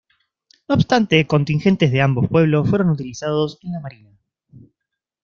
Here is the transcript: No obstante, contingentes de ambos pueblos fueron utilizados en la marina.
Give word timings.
No 0.67 0.73
obstante, 0.73 1.27
contingentes 1.27 1.91
de 1.91 2.01
ambos 2.01 2.27
pueblos 2.27 2.67
fueron 2.67 2.89
utilizados 2.89 3.59
en 3.61 3.73
la 3.73 3.81
marina. 3.81 4.09